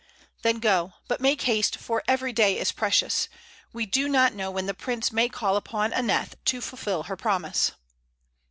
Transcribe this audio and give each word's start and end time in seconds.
"Then 0.41 0.57
go; 0.57 0.93
but 1.07 1.21
make 1.21 1.43
haste, 1.43 1.77
for 1.77 2.01
every 2.07 2.33
day 2.33 2.57
is 2.57 2.71
precious. 2.71 3.29
We 3.71 3.85
do 3.85 4.09
not 4.09 4.33
know 4.33 4.49
when 4.49 4.65
the 4.65 4.73
prince 4.73 5.11
may 5.11 5.29
call 5.29 5.55
upon 5.55 5.93
Aneth 5.93 6.43
to 6.45 6.59
fulfil 6.59 7.03
her 7.03 7.15
promise." 7.15 7.73